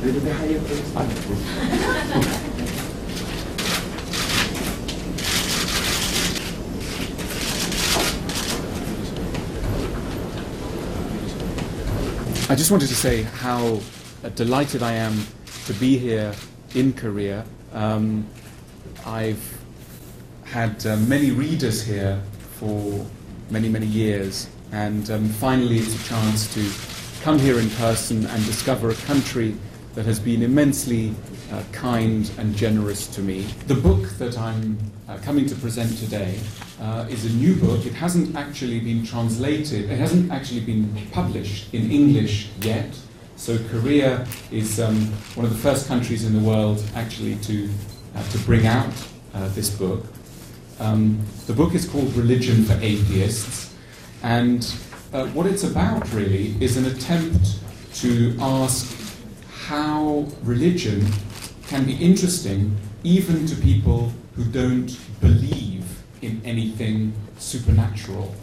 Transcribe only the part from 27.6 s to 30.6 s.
in person and discover a country that has been